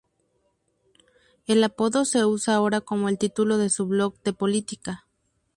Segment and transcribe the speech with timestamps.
[1.45, 5.05] El apodo se usa ahora como el título de su blog de política.